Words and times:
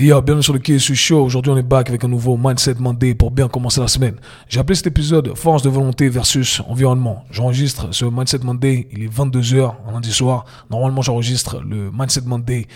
Yo, 0.00 0.22
bienvenue 0.22 0.42
sur 0.42 0.52
le 0.52 0.58
KSU 0.58 0.94
Show. 0.94 1.24
Aujourd'hui, 1.24 1.50
on 1.50 1.56
est 1.56 1.62
back 1.62 1.88
avec 1.88 2.04
un 2.04 2.08
nouveau 2.08 2.36
Mindset 2.36 2.74
Monday 2.78 3.14
pour 3.14 3.30
bien 3.30 3.48
commencer 3.48 3.80
la 3.80 3.88
semaine. 3.88 4.16
J'ai 4.48 4.60
appelé 4.60 4.76
cet 4.76 4.86
épisode 4.86 5.36
Force 5.36 5.62
de 5.62 5.68
volonté 5.68 6.08
versus 6.08 6.62
environnement. 6.68 7.24
J'enregistre 7.30 7.88
ce 7.90 8.04
Mindset 8.04 8.38
Monday, 8.44 8.86
il 8.92 9.02
est 9.02 9.12
22h, 9.12 9.74
un 9.88 9.92
lundi 9.92 10.12
soir. 10.12 10.44
Normalement, 10.70 11.02
j'enregistre 11.02 11.60
le 11.68 11.90
Mindset 11.90 12.22
Monday 12.26 12.68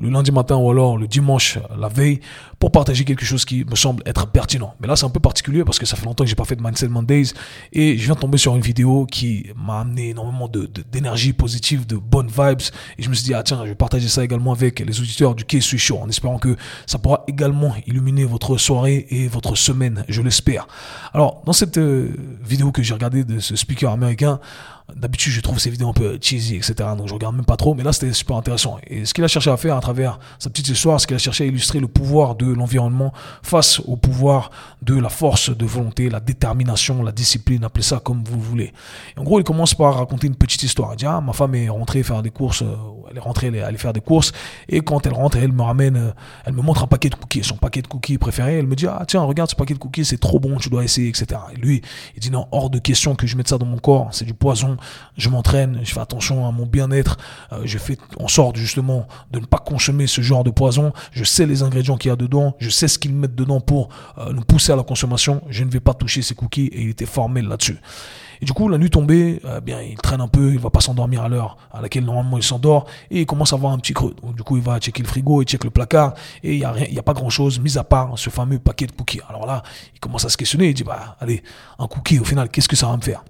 le 0.00 0.08
lundi 0.08 0.32
matin 0.32 0.56
ou 0.56 0.70
alors 0.70 0.96
le 0.96 1.06
dimanche 1.06 1.58
la 1.78 1.88
veille 1.88 2.20
pour 2.58 2.72
partager 2.72 3.04
quelque 3.04 3.24
chose 3.24 3.44
qui 3.44 3.64
me 3.64 3.76
semble 3.76 4.02
être 4.06 4.26
pertinent. 4.26 4.74
Mais 4.80 4.88
là, 4.88 4.96
c'est 4.96 5.04
un 5.04 5.10
peu 5.10 5.20
particulier 5.20 5.64
parce 5.64 5.78
que 5.78 5.86
ça 5.86 5.96
fait 5.96 6.06
longtemps 6.06 6.24
que 6.24 6.30
j'ai 6.30 6.36
pas 6.36 6.44
fait 6.44 6.56
de 6.56 6.62
Mindset 6.62 6.88
Mondays 6.88 7.34
et 7.72 7.96
je 7.96 8.04
viens 8.04 8.14
de 8.14 8.20
tomber 8.20 8.38
sur 8.38 8.56
une 8.56 8.62
vidéo 8.62 9.06
qui 9.06 9.46
m'a 9.56 9.80
amené 9.80 10.10
énormément 10.10 10.48
de, 10.48 10.68
d'énergie 10.90 11.32
positive, 11.32 11.86
de 11.86 11.96
bonnes 11.96 12.28
vibes 12.28 12.62
et 12.98 13.02
je 13.02 13.08
me 13.08 13.14
suis 13.14 13.24
dit, 13.24 13.34
ah 13.34 13.42
tiens, 13.42 13.60
je 13.62 13.68
vais 13.68 13.74
partager 13.74 14.08
ça 14.08 14.24
également 14.24 14.52
avec 14.52 14.80
les 14.80 15.00
auditeurs 15.00 15.34
du 15.34 15.44
KSU 15.44 15.78
Show 15.78 15.98
en 15.98 16.08
espérant 16.08 16.38
que 16.38 16.56
ça 16.86 16.98
pourra 16.98 17.24
également 17.28 17.74
illuminer 17.86 18.24
votre 18.24 18.56
soirée 18.56 19.06
et 19.10 19.28
votre 19.28 19.54
semaine, 19.54 20.04
je 20.08 20.22
l'espère. 20.22 20.66
Alors, 21.12 21.42
dans 21.46 21.52
cette 21.52 21.78
euh, 21.78 22.10
vidéo 22.42 22.72
que 22.72 22.82
j'ai 22.82 22.94
regardée 22.94 23.24
de 23.24 23.38
ce 23.38 23.54
speaker 23.54 23.92
américain, 23.92 24.40
D'habitude, 24.96 25.34
je 25.34 25.40
trouve 25.42 25.58
ces 25.58 25.68
vidéos 25.68 25.90
un 25.90 25.92
peu 25.92 26.18
cheesy, 26.20 26.56
etc. 26.56 26.74
Donc, 26.96 27.08
je 27.08 27.14
regarde 27.14 27.36
même 27.36 27.44
pas 27.44 27.58
trop. 27.58 27.74
Mais 27.74 27.82
là, 27.82 27.92
c'était 27.92 28.12
super 28.14 28.36
intéressant. 28.36 28.78
Et 28.86 29.04
ce 29.04 29.12
qu'il 29.12 29.22
a 29.22 29.28
cherché 29.28 29.50
à 29.50 29.57
à 29.66 29.80
travers 29.80 30.18
sa 30.38 30.50
petite 30.50 30.68
histoire, 30.68 31.00
c'est 31.00 31.06
qu'il 31.06 31.16
a 31.16 31.18
cherché 31.18 31.44
à 31.44 31.46
illustrer 31.46 31.80
le 31.80 31.88
pouvoir 31.88 32.34
de 32.34 32.46
l'environnement 32.46 33.12
face 33.42 33.80
au 33.80 33.96
pouvoir 33.96 34.50
de 34.88 34.98
la 34.98 35.10
force 35.10 35.54
de 35.54 35.66
volonté, 35.66 36.08
la 36.08 36.18
détermination, 36.18 37.02
la 37.02 37.12
discipline, 37.12 37.62
appelez 37.62 37.84
ça 37.84 38.00
comme 38.02 38.24
vous 38.24 38.40
voulez. 38.40 38.72
en 39.18 39.22
gros, 39.22 39.38
il 39.38 39.44
commence 39.44 39.74
par 39.74 39.96
raconter 39.96 40.26
une 40.26 40.34
petite 40.34 40.62
histoire. 40.62 40.94
Il 40.94 40.96
dit, 40.96 41.04
ah, 41.04 41.20
ma 41.20 41.34
femme 41.34 41.54
est 41.54 41.68
rentrée 41.68 42.02
faire 42.02 42.22
des 42.22 42.30
courses, 42.30 42.62
euh, 42.62 42.74
elle 43.10 43.18
est 43.18 43.20
rentrée, 43.20 43.48
elle 43.48 43.62
allée 43.62 43.76
faire 43.76 43.92
des 43.92 44.00
courses. 44.00 44.32
Et 44.66 44.80
quand 44.80 45.06
elle 45.06 45.12
rentre, 45.12 45.36
elle 45.36 45.52
me 45.52 45.60
ramène, 45.60 45.96
euh, 45.96 46.10
elle 46.46 46.54
me 46.54 46.62
montre 46.62 46.84
un 46.84 46.86
paquet 46.86 47.10
de 47.10 47.16
cookies, 47.16 47.44
son 47.44 47.56
paquet 47.56 47.82
de 47.82 47.86
cookies 47.86 48.16
préféré. 48.16 48.58
Elle 48.58 48.66
me 48.66 48.74
dit, 48.76 48.86
ah, 48.86 49.04
tiens, 49.06 49.20
regarde 49.24 49.50
ce 49.50 49.56
paquet 49.56 49.74
de 49.74 49.78
cookies, 49.78 50.06
c'est 50.06 50.16
trop 50.16 50.40
bon, 50.40 50.56
tu 50.56 50.70
dois 50.70 50.84
essayer, 50.84 51.08
etc. 51.08 51.38
Et 51.54 51.56
lui, 51.56 51.82
il 52.16 52.20
dit, 52.20 52.30
non, 52.30 52.48
hors 52.50 52.70
de 52.70 52.78
question 52.78 53.14
que 53.14 53.26
je 53.26 53.36
mette 53.36 53.48
ça 53.48 53.58
dans 53.58 53.66
mon 53.66 53.78
corps, 53.78 54.08
c'est 54.12 54.24
du 54.24 54.34
poison 54.34 54.78
je 55.18 55.28
m'entraîne, 55.28 55.80
je 55.82 55.92
fais 55.92 56.00
attention 56.00 56.46
à 56.46 56.52
mon 56.52 56.64
bien-être, 56.64 57.18
euh, 57.52 57.60
je 57.64 57.76
fais 57.76 57.98
en 58.18 58.28
sorte 58.28 58.56
justement 58.56 59.06
de 59.32 59.40
ne 59.40 59.44
pas 59.44 59.58
consommer 59.58 60.06
ce 60.06 60.22
genre 60.22 60.44
de 60.44 60.50
poison, 60.50 60.94
je 61.12 61.24
sais 61.24 61.44
les 61.44 61.62
ingrédients 61.62 61.98
qu'il 61.98 62.08
y 62.08 62.12
a 62.12 62.16
dedans, 62.16 62.54
je 62.58 62.70
sais 62.70 62.88
ce 62.88 62.98
qu'ils 62.98 63.14
mettent 63.14 63.34
dedans 63.34 63.60
pour 63.60 63.90
nous 64.32 64.42
pousser 64.42 64.72
à 64.72 64.76
la 64.78 64.84
consommation, 64.84 65.42
je 65.48 65.64
ne 65.64 65.70
vais 65.70 65.80
pas 65.80 65.94
toucher 65.94 66.22
ces 66.22 66.34
cookies 66.34 66.66
et 66.66 66.82
il 66.82 66.90
était 66.90 67.06
formel 67.06 67.46
là-dessus. 67.46 67.78
Et 68.40 68.44
du 68.44 68.52
coup, 68.52 68.68
la 68.68 68.78
nuit 68.78 68.90
tombée, 68.90 69.40
euh, 69.44 69.60
bien, 69.60 69.80
il 69.80 69.96
traîne 69.96 70.20
un 70.20 70.28
peu, 70.28 70.52
il 70.52 70.58
va 70.58 70.70
pas 70.70 70.80
s'endormir 70.80 71.22
à 71.22 71.28
l'heure 71.28 71.56
à 71.72 71.80
laquelle 71.80 72.04
normalement 72.04 72.36
il 72.36 72.42
s'endort, 72.42 72.86
et 73.10 73.20
il 73.20 73.26
commence 73.26 73.52
à 73.52 73.56
avoir 73.56 73.72
un 73.72 73.78
petit 73.78 73.94
creux. 73.94 74.14
Donc, 74.22 74.36
du 74.36 74.42
coup, 74.42 74.56
il 74.56 74.62
va 74.62 74.78
checker 74.78 75.02
le 75.02 75.08
frigo, 75.08 75.42
il 75.42 75.46
check 75.46 75.64
le 75.64 75.70
placard, 75.70 76.14
et 76.42 76.54
il 76.54 76.60
y 76.60 76.64
a 76.64 76.72
rien, 76.72 76.86
il 76.88 76.94
y 76.94 76.98
a 76.98 77.02
pas 77.02 77.14
grand 77.14 77.30
chose, 77.30 77.58
mis 77.58 77.76
à 77.78 77.84
part 77.84 78.16
ce 78.16 78.30
fameux 78.30 78.58
paquet 78.58 78.86
de 78.86 78.92
cookies. 78.92 79.20
Alors 79.28 79.46
là, 79.46 79.62
il 79.94 80.00
commence 80.00 80.24
à 80.24 80.28
se 80.28 80.36
questionner, 80.36 80.68
il 80.68 80.74
dit, 80.74 80.84
bah, 80.84 81.16
allez, 81.20 81.42
un 81.78 81.88
cookie, 81.88 82.18
au 82.20 82.24
final, 82.24 82.48
qu'est-ce 82.48 82.68
que 82.68 82.76
ça 82.76 82.86
va 82.86 82.96
me 82.96 83.02
faire? 83.02 83.24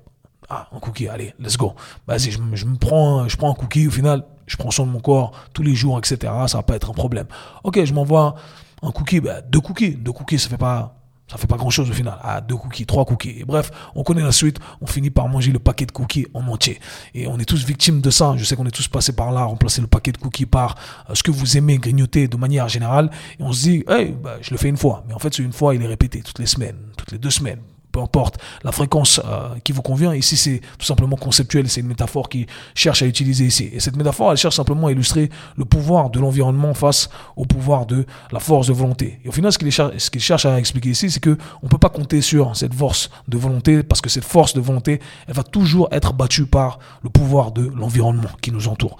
Ah, 0.50 0.69
un 0.74 0.78
cookie, 0.78 1.08
allez, 1.08 1.34
let's 1.38 1.56
go. 1.56 1.74
Vas-y, 2.06 2.30
je, 2.30 2.41
me 2.41 2.76
prends, 2.76 3.28
je 3.28 3.36
prends 3.36 3.50
un 3.50 3.54
cookie, 3.54 3.86
au 3.86 3.91
final, 3.91 4.24
je 4.46 4.56
prends 4.56 4.70
soin 4.70 4.86
de 4.86 4.91
mon 4.91 5.00
corps 5.00 5.32
tous 5.52 5.62
les 5.62 5.74
jours, 5.74 5.98
etc. 5.98 6.32
Ça 6.46 6.58
va 6.58 6.62
pas 6.62 6.76
être 6.76 6.91
un 6.91 6.94
problème. 6.94 7.26
Ok, 7.64 7.82
je 7.84 7.92
m'envoie 7.92 8.34
un 8.82 8.91
cookie, 8.91 9.20
bah, 9.20 9.42
deux 9.42 9.60
cookies. 9.60 9.91
Deux 9.91 10.12
cookies, 10.12 10.38
ça 10.38 10.48
fait 10.48 10.56
pas, 10.56 10.97
ça 11.31 11.37
fait 11.37 11.47
pas 11.47 11.57
grand 11.57 11.71
chose 11.71 11.91
au 11.91 11.93
final. 11.93 12.19
Ah, 12.23 12.41
deux 12.41 12.57
cookies, 12.57 12.87
trois 12.87 13.05
cookies. 13.05 13.41
Et 13.41 13.45
bref, 13.45 13.71
on 13.95 14.03
connaît 14.03 14.23
la 14.23 14.33
suite. 14.33 14.59
On 14.81 14.87
finit 14.87 15.11
par 15.11 15.29
manger 15.29 15.53
le 15.53 15.59
paquet 15.59 15.84
de 15.87 15.93
cookies 15.93 16.27
en 16.34 16.47
entier. 16.48 16.81
Et 17.15 17.27
on 17.27 17.39
est 17.39 17.45
tous 17.45 17.65
victimes 17.65 18.01
de 18.01 18.11
ça. 18.11 18.34
Je 18.37 18.45
sais 18.45 18.57
qu'on 18.57 18.67
est 18.67 18.71
tous 18.71 18.89
passés 18.89 19.12
par 19.12 19.31
là, 19.31 19.44
remplacer 19.44 19.81
le 19.81 19.87
paquet 19.87 20.12
de 20.12 20.19
cookies 20.19 20.47
par 20.47 20.77
euh, 21.11 21.15
ce 21.15 21.22
que 21.22 21.31
vous 21.31 21.56
aimez 21.56 21.78
grignoter 21.78 22.28
de 22.28 22.37
manière 22.37 22.69
générale. 22.69 23.11
Et 23.38 23.43
on 23.43 23.53
se 23.53 23.62
dit, 23.62 23.84
hey, 23.88 24.12
bah, 24.12 24.38
je 24.41 24.50
le 24.50 24.56
fais 24.56 24.69
une 24.69 24.78
fois. 24.78 25.05
Mais 25.06 25.15
en 25.15 25.19
fait, 25.19 25.34
c'est 25.34 25.43
une 25.43 25.53
fois, 25.53 25.75
il 25.75 25.83
est 25.83 25.87
répété 25.87 26.22
toutes 26.22 26.38
les 26.38 26.47
semaines, 26.47 26.78
toutes 26.97 27.12
les 27.12 27.19
deux 27.19 27.31
semaines 27.31 27.61
peu 27.93 28.00
importe 28.00 28.38
la 28.65 28.72
fréquence 28.72 29.21
euh, 29.25 29.49
qui 29.65 29.72
vous 29.72 29.82
convient. 29.82 30.15
Ici, 30.15 30.37
c'est 30.37 30.60
tout 30.78 30.87
simplement 30.87 31.16
conceptuel, 31.16 31.69
c'est 31.69 31.81
une 31.81 31.88
métaphore 31.88 32.28
qui 32.28 32.47
cherche 32.75 33.03
à 33.03 33.06
utiliser 33.06 33.47
ici. 33.47 33.71
Et 33.72 33.81
cette 33.81 33.97
métaphore, 33.97 34.31
elle 34.31 34.37
cherche 34.37 34.56
simplement 34.56 34.88
à 34.88 34.93
illustrer 34.93 35.31
le 35.56 35.65
pouvoir 35.65 36.10
de 36.10 36.21
l'environnement 36.21 36.75
face 36.75 37.09
au 37.37 37.44
pouvoir 37.44 37.87
de 37.87 38.06
la 38.32 38.41
force 38.41 38.69
de 38.69 38.72
volonté. 38.72 39.21
Et 39.25 39.28
au 39.28 39.32
final, 39.32 39.53
ce 39.53 39.59
qu'il 39.59 39.71
cherche, 39.71 39.94
cherche 40.19 40.47
à 40.47 40.59
expliquer 40.59 40.91
ici, 40.91 41.10
c'est 41.10 41.21
que 41.21 41.37
on 41.62 41.69
peut 41.69 41.78
pas 41.78 41.88
compter 41.88 42.21
sur 42.21 42.56
cette 42.56 42.75
force 42.75 43.10
de 43.28 43.38
volonté 43.38 43.82
parce 43.82 44.00
que 44.00 44.09
cette 44.09 44.25
force 44.25 44.55
de 44.55 44.60
volonté, 44.60 45.00
elle 45.26 45.34
va 45.34 45.43
toujours 45.43 45.88
être 45.93 46.12
battue 46.12 46.47
par 46.47 46.78
le 47.03 47.10
pouvoir 47.10 47.53
de 47.53 47.70
l'environnement 47.75 48.31
qui 48.41 48.53
nous 48.53 48.69
entoure. 48.69 48.99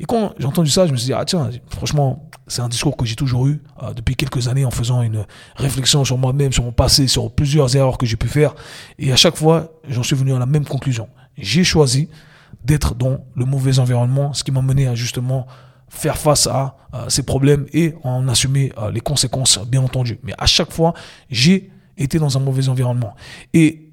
Et 0.00 0.04
quand 0.04 0.34
j'ai 0.38 0.46
entendu 0.46 0.70
ça, 0.70 0.86
je 0.86 0.92
me 0.92 0.96
suis 0.96 1.06
dit, 1.06 1.12
ah 1.12 1.24
tiens, 1.24 1.50
franchement, 1.70 2.28
c'est 2.46 2.62
un 2.62 2.68
discours 2.68 2.96
que 2.96 3.04
j'ai 3.04 3.16
toujours 3.16 3.46
eu 3.48 3.60
euh, 3.82 3.92
depuis 3.92 4.14
quelques 4.14 4.48
années 4.48 4.64
en 4.64 4.70
faisant 4.70 5.02
une 5.02 5.26
réflexion 5.56 6.04
sur 6.04 6.18
moi-même, 6.18 6.52
sur 6.52 6.64
mon 6.64 6.72
passé, 6.72 7.08
sur 7.08 7.32
plusieurs 7.32 7.74
erreurs 7.74 7.98
que 7.98 8.06
j'ai 8.06 8.16
pu 8.16 8.28
faire. 8.28 8.54
Et 8.98 9.12
à 9.12 9.16
chaque 9.16 9.36
fois, 9.36 9.72
j'en 9.88 10.02
suis 10.02 10.16
venu 10.16 10.32
à 10.34 10.38
la 10.38 10.46
même 10.46 10.64
conclusion. 10.64 11.08
J'ai 11.36 11.64
choisi 11.64 12.08
d'être 12.64 12.94
dans 12.94 13.18
le 13.34 13.44
mauvais 13.44 13.78
environnement, 13.78 14.32
ce 14.32 14.44
qui 14.44 14.52
m'a 14.52 14.62
mené 14.62 14.86
à 14.86 14.94
justement 14.94 15.46
faire 15.88 16.16
face 16.16 16.46
à 16.46 16.76
ces 17.08 17.22
problèmes 17.22 17.66
et 17.72 17.94
en 18.02 18.28
assumer 18.28 18.72
euh, 18.78 18.90
les 18.90 19.00
conséquences, 19.00 19.58
bien 19.66 19.82
entendu. 19.82 20.18
Mais 20.22 20.32
à 20.38 20.46
chaque 20.46 20.70
fois, 20.70 20.94
j'ai 21.30 21.70
été 21.96 22.18
dans 22.18 22.36
un 22.36 22.40
mauvais 22.40 22.68
environnement. 22.68 23.14
Et 23.52 23.90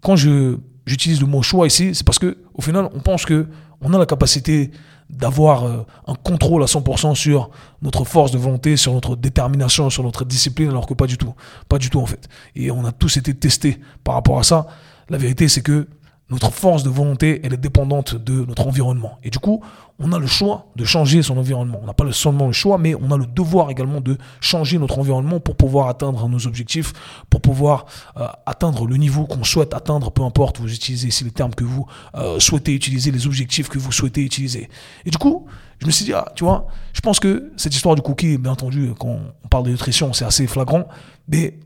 quand 0.00 0.16
je 0.16 0.56
j'utilise 0.86 1.20
le 1.20 1.26
mot 1.26 1.42
choix 1.42 1.66
ici, 1.66 1.94
c'est 1.94 2.04
parce 2.04 2.18
que 2.18 2.38
au 2.54 2.62
final, 2.62 2.88
on 2.94 3.00
pense 3.00 3.24
que 3.26 3.46
on 3.80 3.92
a 3.92 3.98
la 3.98 4.06
capacité 4.06 4.70
d'avoir 5.10 5.64
euh, 5.64 5.86
un 6.06 6.14
contrôle 6.14 6.62
à 6.62 6.66
100% 6.66 7.14
sur 7.14 7.50
notre 7.82 8.04
force 8.04 8.30
de 8.30 8.38
volonté, 8.38 8.76
sur 8.76 8.92
notre 8.92 9.16
détermination, 9.16 9.90
sur 9.90 10.02
notre 10.02 10.24
discipline, 10.24 10.68
alors 10.68 10.86
que 10.86 10.94
pas 10.94 11.06
du 11.06 11.16
tout. 11.16 11.34
Pas 11.68 11.78
du 11.78 11.90
tout 11.90 12.00
en 12.00 12.06
fait. 12.06 12.28
Et 12.54 12.70
on 12.70 12.84
a 12.84 12.92
tous 12.92 13.16
été 13.16 13.34
testés 13.34 13.78
par 14.04 14.14
rapport 14.14 14.38
à 14.38 14.42
ça. 14.42 14.66
La 15.08 15.16
vérité, 15.16 15.48
c'est 15.48 15.62
que 15.62 15.88
notre 16.30 16.52
force 16.52 16.82
de 16.82 16.90
volonté, 16.90 17.40
elle 17.42 17.54
est 17.54 17.58
dépendante 17.58 18.14
de 18.14 18.44
notre 18.44 18.66
environnement. 18.66 19.18
Et 19.24 19.30
du 19.30 19.38
coup, 19.38 19.62
on 19.98 20.12
a 20.12 20.18
le 20.18 20.26
choix 20.26 20.66
de 20.76 20.84
changer 20.84 21.22
son 21.22 21.38
environnement. 21.38 21.80
On 21.82 21.86
n'a 21.86 21.94
pas 21.94 22.10
seulement 22.12 22.46
le 22.46 22.52
choix, 22.52 22.76
mais 22.76 22.94
on 22.94 23.10
a 23.10 23.16
le 23.16 23.24
devoir 23.24 23.70
également 23.70 24.02
de 24.02 24.18
changer 24.40 24.78
notre 24.78 24.98
environnement 24.98 25.40
pour 25.40 25.56
pouvoir 25.56 25.88
atteindre 25.88 26.28
nos 26.28 26.46
objectifs, 26.46 26.92
pour 27.30 27.40
pouvoir 27.40 27.86
euh, 28.18 28.26
atteindre 28.44 28.86
le 28.86 28.96
niveau 28.96 29.24
qu'on 29.26 29.42
souhaite 29.42 29.72
atteindre, 29.72 30.10
peu 30.10 30.22
importe, 30.22 30.60
vous 30.60 30.72
utilisez 30.72 31.08
ici 31.08 31.24
les 31.24 31.30
termes 31.30 31.54
que 31.54 31.64
vous 31.64 31.86
euh, 32.14 32.38
souhaitez 32.38 32.74
utiliser, 32.74 33.10
les 33.10 33.26
objectifs 33.26 33.68
que 33.70 33.78
vous 33.78 33.90
souhaitez 33.90 34.20
utiliser. 34.20 34.68
Et 35.06 35.10
du 35.10 35.16
coup, 35.16 35.46
je 35.78 35.86
me 35.86 35.90
suis 35.90 36.04
dit, 36.04 36.12
ah, 36.12 36.30
tu 36.34 36.44
vois, 36.44 36.66
je 36.92 37.00
pense 37.00 37.20
que 37.20 37.52
cette 37.56 37.74
histoire 37.74 37.94
du 37.94 38.02
cookie, 38.02 38.36
bien 38.36 38.52
entendu, 38.52 38.92
quand 38.98 39.18
on 39.44 39.48
parle 39.48 39.64
de 39.64 39.70
nutrition, 39.70 40.12
c'est 40.12 40.26
assez 40.26 40.46
flagrant, 40.46 40.88
mais 41.26 41.58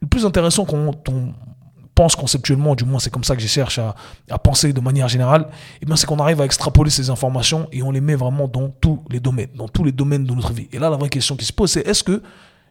le 0.00 0.06
plus 0.06 0.24
intéressant 0.24 0.64
quand 0.64 1.08
on 1.08 1.32
pense 1.96 2.14
conceptuellement, 2.14 2.76
du 2.76 2.84
moins 2.84 3.00
c'est 3.00 3.10
comme 3.10 3.24
ça 3.24 3.34
que 3.34 3.42
je 3.42 3.48
cherche 3.48 3.80
à, 3.80 4.38
penser 4.38 4.72
de 4.72 4.80
manière 4.80 5.08
générale, 5.08 5.48
et 5.50 5.78
eh 5.82 5.86
bien 5.86 5.96
c'est 5.96 6.06
qu'on 6.06 6.18
arrive 6.18 6.40
à 6.40 6.44
extrapoler 6.44 6.90
ces 6.90 7.10
informations 7.10 7.66
et 7.72 7.82
on 7.82 7.90
les 7.90 8.02
met 8.02 8.14
vraiment 8.14 8.46
dans 8.46 8.68
tous 8.68 9.02
les 9.10 9.18
domaines, 9.18 9.48
dans 9.54 9.66
tous 9.66 9.82
les 9.82 9.92
domaines 9.92 10.24
de 10.24 10.34
notre 10.34 10.52
vie. 10.52 10.68
Et 10.72 10.78
là, 10.78 10.90
la 10.90 10.96
vraie 10.96 11.08
question 11.08 11.34
qui 11.36 11.46
se 11.46 11.52
pose, 11.52 11.72
c'est 11.72 11.88
est-ce 11.88 12.04
que 12.04 12.22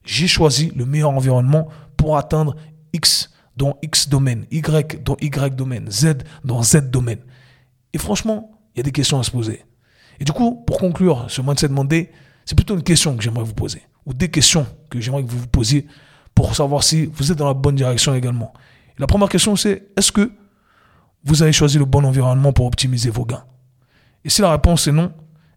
j'ai 0.06 0.28
choisi 0.28 0.72
le 0.75 0.86
meilleur 0.86 1.09
environnement 1.09 1.68
pour 1.97 2.18
atteindre 2.18 2.56
X 2.94 3.31
dans 3.58 3.78
X 3.81 4.08
domaine, 4.08 4.46
Y 4.52 5.03
dans 5.03 5.18
Y 5.19 5.56
domaine, 5.56 5.90
Z 5.92 6.18
dans 6.46 6.62
Z 6.62 6.92
domaine? 6.92 7.19
Et 7.94 7.97
franchement, 7.97 8.52
il 8.75 8.80
y 8.80 8.81
a 8.81 8.84
des 8.84 8.92
questions 8.92 9.19
à 9.19 9.24
se 9.24 9.31
poser. 9.31 9.66
Et 10.19 10.24
du 10.24 10.31
coup, 10.31 10.63
pour 10.68 10.78
conclure 10.78 11.25
ce 11.30 11.42
Mindset 11.42 11.69
Monday, 11.69 12.12
c'est 12.46 12.56
plutôt 12.56 12.75
une 12.75 12.84
question 12.84 13.16
que 13.18 13.24
j'aimerais 13.24 13.44
vous 13.44 13.56
poser, 13.56 13.81
ou 14.06 14.13
des 14.13 14.30
questions 14.30 14.68
que 14.92 15.02
j'aimerais 15.02 15.24
que 15.24 15.30
vous 15.30 15.40
vous 15.40 15.47
posiez 15.47 15.88
pour 16.36 16.56
savoir 16.56 16.84
si 16.84 17.07
vous 17.07 17.31
êtes 17.31 17.38
dans 17.38 17.47
la 17.47 17.56
bonne 17.56 17.75
direction 17.75 18.13
également. 18.13 18.54
La 18.97 19.07
première 19.07 19.30
question, 19.30 19.56
c'est 19.56 19.88
est-ce 19.97 20.12
que 20.12 20.31
vous 21.24 21.42
avez 21.44 21.51
choisi 21.51 21.77
le 21.77 21.86
bon 21.86 22.06
environnement 22.06 22.53
pour 22.53 22.65
optimiser 22.65 23.09
vos 23.09 23.25
gains? 23.25 23.44
Et 24.24 24.30
si 24.30 24.42
la 24.42 24.51
réponse 24.51 24.88
est 24.88 24.92
non, 24.92 25.12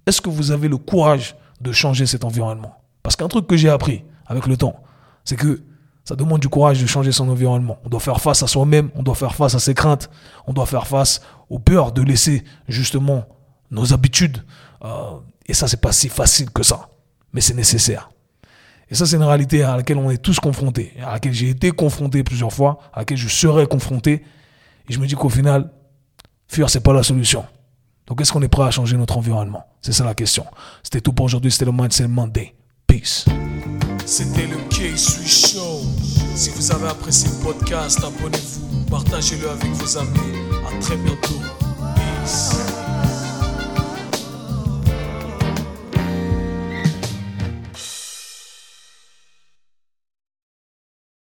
est-ce 0.07 0.21
que 0.21 0.31
vous 0.31 0.51
avez 0.51 0.69
le 0.69 0.77
courage 0.77 1.37
de 1.61 1.73
changer 1.73 2.07
cet 2.07 2.25
environnement? 2.25 2.75
Parce 3.03 3.17
qu'un 3.17 3.29
truc 3.29 3.47
que 3.47 3.57
j'ai 3.57 3.69
appris 3.69 4.05
avec 4.27 4.47
le 4.47 4.57
temps, 4.57 4.83
c'est 5.25 5.37
que 5.37 5.63
ça 6.05 6.17
demande 6.17 6.41
du 6.41 6.49
courage 6.49 6.81
de 6.81 6.87
changer 6.87 7.13
son 7.13 7.29
environnement. 7.29 7.79
On 7.85 7.91
doit 7.91 8.01
faire 8.01 8.21
face 8.21 8.43
à 8.43 8.47
soi-même, 8.47 8.91
on 8.95 9.03
doit 9.03 9.15
faire 9.15 9.35
face 9.35 9.55
à 9.55 9.59
ses 9.59 9.75
craintes, 9.75 10.11
on 10.47 10.55
doit 10.55 10.67
faire 10.67 10.87
face 10.87 11.21
aux 11.51 11.59
peurs 11.59 11.93
de 11.93 12.03
laisser 12.03 12.45
justement 12.67 13.27
nos 13.71 13.93
habitudes. 13.93 14.43
Euh, 14.85 15.19
et 15.47 15.55
ça, 15.55 15.69
c'est 15.69 15.81
pas 15.81 15.93
si 15.93 16.09
facile 16.09 16.51
que 16.51 16.63
ça, 16.63 16.89
mais 17.33 17.43
c'est 17.43 17.55
nécessaire. 17.55 18.09
Et 18.91 18.95
ça, 18.95 19.07
c'est 19.07 19.17
une 19.17 19.23
réalité 19.23 19.63
à 19.63 19.77
laquelle 19.77 19.99
on 19.99 20.11
est 20.11 20.19
tous 20.19 20.41
confrontés, 20.41 20.95
à 21.05 21.13
laquelle 21.13 21.33
j'ai 21.33 21.51
été 21.51 21.71
confronté 21.71 22.23
plusieurs 22.23 22.53
fois, 22.53 22.79
à 22.93 23.01
laquelle 23.01 23.19
je 23.19 23.29
serai 23.29 23.67
confronté. 23.67 24.23
Et 24.89 24.93
je 24.93 24.99
me 24.99 25.07
dis 25.07 25.15
qu'au 25.15 25.29
final, 25.29 25.71
fuir, 26.47 26.71
c'est 26.71 26.81
pas 26.81 26.95
la 26.95 27.03
solution. 27.03 27.45
Donc, 28.07 28.21
est-ce 28.23 28.33
qu'on 28.33 28.43
est 28.43 28.49
prêt 28.49 28.65
à 28.65 28.71
changer 28.71 28.97
notre 28.97 29.19
environnement? 29.19 29.65
C'est 29.83 29.93
ça 29.93 30.05
la 30.05 30.15
question. 30.15 30.47
C'était 30.83 31.03
tout 31.03 31.13
pour 31.13 31.27
aujourd'hui. 31.27 31.53
C'était 31.53 31.67
le 31.67 31.73
Mindset 31.73 32.09
Monday. 32.09 32.55
Peace. 32.87 33.27
C'était 34.07 34.47
le 34.47 34.57
K-Sui 34.71 35.29
Show. 35.29 35.83
Si 36.35 36.49
vous 36.51 36.73
avez 36.73 36.89
apprécié 36.89 37.29
le 37.29 37.45
podcast, 37.45 37.99
abonnez-vous, 38.03 38.87
partagez-le 38.89 39.51
avec 39.51 39.71
vos 39.73 39.99
amis. 39.99 40.39
À 40.67 40.81
très 40.81 40.97
bientôt. 40.97 41.68